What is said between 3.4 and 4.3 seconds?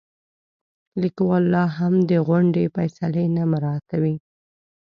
مراعاتوي.